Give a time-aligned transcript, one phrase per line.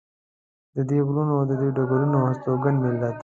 [0.75, 3.15] د دې غرونو او دې ډګرونو هستوګن ملت.